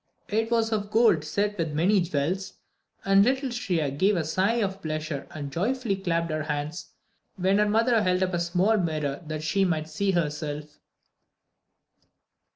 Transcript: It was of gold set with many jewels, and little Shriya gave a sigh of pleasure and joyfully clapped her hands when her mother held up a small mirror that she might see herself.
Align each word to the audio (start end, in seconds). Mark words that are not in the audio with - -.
It 0.29 0.49
was 0.49 0.71
of 0.71 0.89
gold 0.89 1.23
set 1.23 1.59
with 1.59 1.73
many 1.73 2.01
jewels, 2.01 2.53
and 3.05 3.23
little 3.23 3.49
Shriya 3.49 3.91
gave 3.95 4.15
a 4.15 4.23
sigh 4.23 4.55
of 4.55 4.81
pleasure 4.81 5.27
and 5.29 5.51
joyfully 5.51 5.95
clapped 5.95 6.31
her 6.31 6.41
hands 6.41 6.93
when 7.35 7.59
her 7.59 7.69
mother 7.69 8.01
held 8.01 8.23
up 8.23 8.33
a 8.33 8.39
small 8.39 8.77
mirror 8.77 9.21
that 9.27 9.43
she 9.43 9.63
might 9.63 9.87
see 9.87 10.09
herself. 10.13 10.79